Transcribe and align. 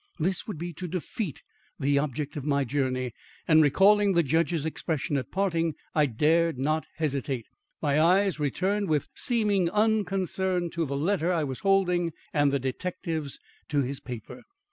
This 0.19 0.47
would 0.47 0.57
be 0.57 0.73
to 0.73 0.87
defeat 0.87 1.43
the 1.79 1.99
object 1.99 2.35
of 2.35 2.43
my 2.43 2.63
journey, 2.63 3.13
and 3.47 3.61
recalling 3.61 4.13
the 4.13 4.23
judge's 4.23 4.65
expression 4.65 5.15
at 5.15 5.29
parting, 5.29 5.75
I 5.93 6.07
dared 6.07 6.57
not 6.57 6.87
hesitate. 6.95 7.45
My 7.83 8.01
eyes 8.01 8.39
returned 8.39 8.89
with 8.89 9.09
seeming 9.13 9.69
unconcern 9.69 10.71
to 10.71 10.87
the 10.87 10.97
letter 10.97 11.31
I 11.31 11.43
was 11.43 11.59
holding 11.59 12.13
and 12.33 12.51
the 12.51 12.57
detective's 12.57 13.37
to 13.69 13.83
his 13.83 13.99
paper. 13.99 14.41